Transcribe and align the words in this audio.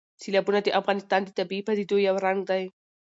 سیلابونه 0.21 0.59
د 0.63 0.69
افغانستان 0.79 1.21
د 1.23 1.29
طبیعي 1.39 1.63
پدیدو 1.67 1.97
یو 2.07 2.15
رنګ 2.25 2.39
دی. 2.49 2.63